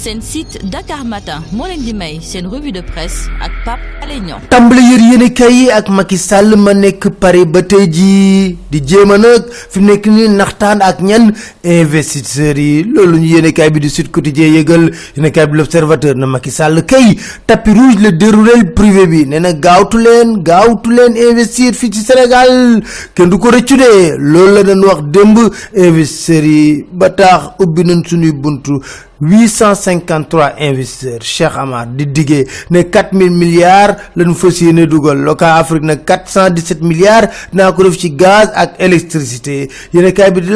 [0.00, 4.16] seen site Dakar Matin moo leen di may seen revue de presse ak Pape Alé
[4.24, 4.40] Niang.
[4.48, 9.18] Tàmbali yër kay ak Macky Sall ma nekk Paris ba tey jii di jéem a
[9.20, 11.28] nag fi nekk nii naxtaan ak ñan
[11.64, 12.84] investisseurs yi.
[12.88, 16.50] Loolu ñu yéene kay bi di Sud Quotidien yëgal yéene kay bi l'Observateur na Macky
[16.50, 19.26] Sall kay tapis rouge le déroulé privé bi.
[19.26, 20.96] Nee na gaawtu leen gaawtu
[21.30, 22.80] investir fii ci Sénégal.
[23.14, 24.16] Kenn du ko rëccu de.
[24.16, 25.38] Loolu la doon wax démb.
[25.76, 28.80] Investisseurs yi ba tax ubbi nañ suñuy buntu
[29.20, 31.24] 853 investisseurs.
[31.24, 37.28] Cheikh Amar di diggee ne 4000 milliards lañu fas yéene local Afrique nag 417 milliards
[37.52, 39.68] naa ko def ci gaz ak électricité.
[39.92, 40.50] Bi di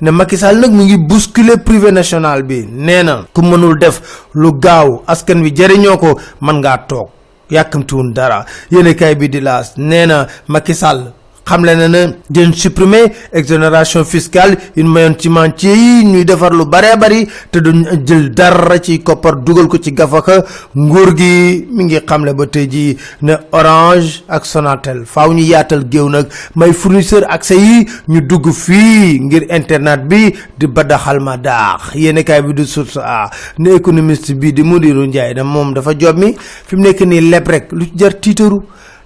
[0.00, 0.64] ne Macky Sall
[1.08, 2.66] bousculer privé national bi.
[2.70, 4.00] Na ku mënul def
[4.34, 6.86] lu gaaw askan wi jëriñoo ko mën ngaa
[11.48, 16.64] xamle na na den supprimer exonération fiscale yu mayoon ci chantier yi ñuy defar lu
[16.66, 20.44] bare bari te duñ jël dara ci koppar dugal ko ci gafaka.
[20.76, 25.84] Nguur gi mi ngi xamle ba tey ji ne orange ak sonatel faaw ñu yaatal
[25.90, 26.26] géew nag.
[26.54, 31.94] May fournisseur accès yi ñu dugg fii ngir internet bi di badaxal ma daax.
[31.94, 35.94] Yéeni kaay bi di source a ne économiste bi di Mudiru Njaay da moom dafa
[35.96, 36.36] job mi.
[36.66, 38.62] Fi mu nekk leb rek lu jar tiitaru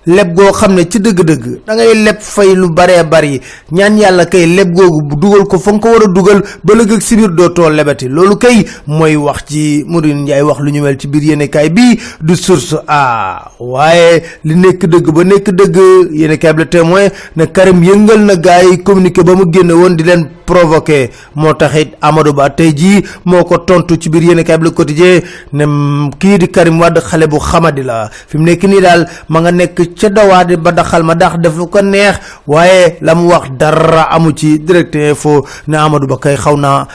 [0.06, 4.24] leb goo xam ne ci dëgg-dëgg da ngay leb fay lu baree bari ñaan yàlla
[4.26, 7.02] kay leb googu bu dugal ko fa nga ko war a dugal ba lëg ak
[7.02, 10.98] si biir dootoo lebati loolu kay mooy wax ci Mourine Ndiaye wax lu ñu mel
[10.98, 13.52] ci biir yéenekaay bi du source a.
[13.60, 15.76] waaye li nekk dëgg ba nekk dëgg
[16.12, 19.94] yéenekaay bi le témoin ne Karim yëngal na gars yi communiqué ba mu génne woon
[19.94, 21.10] di leen provoqué.
[21.36, 25.20] moo taxit Amadou Ba tey jii moo ko tontu ci biir yéenekaay bi le quotidien
[25.52, 28.10] ne kii di Karim Wade xale bu xamadi la.
[28.28, 31.56] fi mu nekk nii daal ma nga nekk ca dawaadi ba daxal ma dax def
[31.56, 36.36] lu ko neex waaye la wax dara amu ci direct info ne Amadou Ba kay
[36.36, 36.86] xaw naa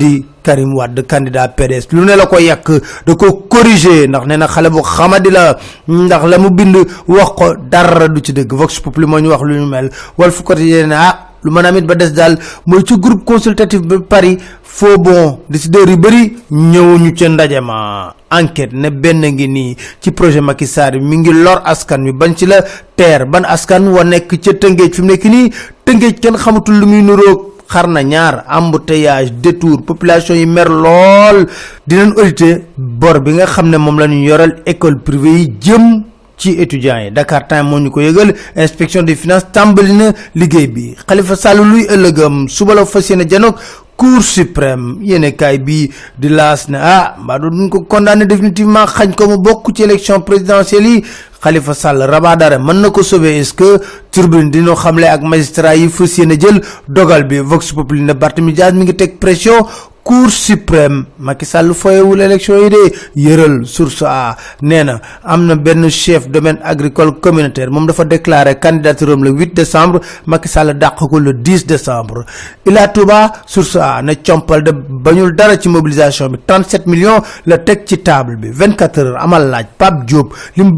[0.00, 2.66] di Karim Wade candidat PDS lu ne la ko yàq
[3.06, 5.56] da ko corriger ndax nee na xale bu xamadi la
[5.88, 6.76] ndax bind
[7.08, 8.52] wax ko dara du ci dëgg.
[8.52, 9.90] Vox Populi moo ñu wax lu ñu mel.
[10.18, 13.80] Wala fu ne ah lu mën a amit ba des daal mooy ci groupe consultatif
[13.82, 15.40] ba Paris faux bon.
[15.48, 18.14] Décideurs yu bëri ñëwuñu ca ndaje ma.
[18.30, 21.00] Enquête ne benn ngi nii ci projet Macky Sall.
[21.00, 22.12] Mi ngi lor askan wi.
[22.12, 22.62] Bañ ci la
[22.96, 23.26] teer?
[23.26, 24.92] Ban askan wa nekk ca Tëngéej?
[24.94, 25.50] Fi mu nekk nii
[25.84, 28.44] Tëngéej kenn xamatul lu muy nuroog xar na ñaar.
[28.48, 29.82] Embouteillage détour.
[29.84, 31.46] Population yi mer lool.
[31.86, 36.04] Dinañ auditer bor bi nga xam ne moom la ñu yoral école privée yi jëm
[36.40, 37.10] ci étudiants yi.
[37.12, 40.96] Dakar Time moo ñu ko yëgal inspection des finances tàmbali na liggéey bi.
[41.06, 43.54] Khalifa Sall luy ëllëgam suba la fas janoog
[43.96, 44.96] cour suprême.
[45.02, 49.36] Yéene kaay bi di laas ne ah mbaa duñ ko condamné définitivement xañ ko mu
[49.38, 51.04] bokk ci élection présidentielle yi.
[51.42, 53.38] Khalifa Sall rabat d'arrêt mën na ko sauver.
[53.38, 53.80] Est-ce que
[54.10, 57.38] turbine dina xamle ak magistrat yi fas yéene jël dogal bi?
[57.38, 59.66] Vox Populi ne Barthélémy Dias mi ngi teg pression
[60.04, 64.36] cour suprême Macky Sall foyewul élection yi de yëral source a.
[64.62, 69.54] Nee na am na benn chef domaine agricole communautaire moom dafa déclaré candidature le 8
[69.54, 72.24] décembre Macky Sall dàq le 10 décembre.
[72.66, 77.58] Ila Touba source a ne compal de bañul dara ci mobilisation bi 37 millions la
[77.58, 78.50] teg ci table bi.
[78.50, 80.72] 24 heures amal laaj Pape Diop li mu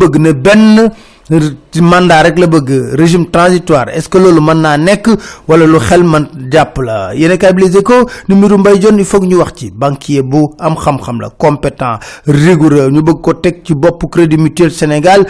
[1.81, 2.95] mandat rek la bëgg.
[2.99, 5.09] Régime transitoire est-ce que loolu mën naa nekk
[5.49, 7.15] wala lu xel man jàpp la?
[7.15, 9.71] Yéen kay bi Échos ni Mbaye Dione il faut ñu wax ci.
[9.71, 14.71] Banquier bu am xam-xam la compétent rigoureux ñu bëgg ko teg ci bopp Crédit Mutuel
[14.73, 15.27] Sénégal.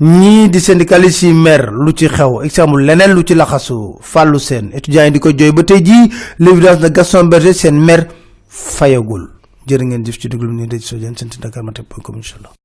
[0.00, 3.96] Ñii di syndicaliste mer lu ci xew exemple leneen lu ci laxasu.
[4.00, 7.76] Fàllu seen étudiants yi di ko jooy ba tey jii l'évidence de Gaston Berger seen
[7.78, 8.06] mer
[8.48, 9.28] fayagul.
[9.68, 12.60] Jërë ngeen jëf ci déglu ni daj soo jeen seen Dakar Matin point com inchallah